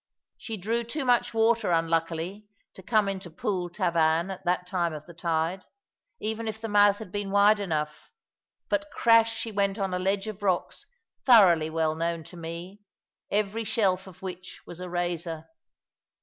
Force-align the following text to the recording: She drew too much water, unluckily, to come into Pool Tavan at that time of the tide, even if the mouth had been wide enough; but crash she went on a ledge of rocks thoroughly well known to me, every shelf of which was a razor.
She 0.35 0.57
drew 0.57 0.83
too 0.83 1.05
much 1.05 1.31
water, 1.31 1.69
unluckily, 1.71 2.47
to 2.73 2.81
come 2.81 3.07
into 3.07 3.29
Pool 3.29 3.69
Tavan 3.69 4.31
at 4.31 4.43
that 4.45 4.65
time 4.65 4.93
of 4.93 5.05
the 5.05 5.13
tide, 5.13 5.63
even 6.19 6.47
if 6.47 6.59
the 6.59 6.67
mouth 6.67 6.97
had 6.97 7.11
been 7.11 7.29
wide 7.29 7.59
enough; 7.59 8.09
but 8.67 8.89
crash 8.89 9.31
she 9.37 9.51
went 9.51 9.77
on 9.77 9.93
a 9.93 9.99
ledge 9.99 10.25
of 10.25 10.41
rocks 10.41 10.87
thoroughly 11.23 11.69
well 11.69 11.93
known 11.93 12.23
to 12.23 12.35
me, 12.35 12.81
every 13.29 13.63
shelf 13.63 14.07
of 14.07 14.23
which 14.23 14.61
was 14.65 14.79
a 14.79 14.89
razor. 14.89 15.45